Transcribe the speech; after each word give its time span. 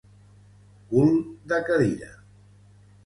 Cul 0.93 1.11
de 1.53 1.61
cadira. 1.69 2.11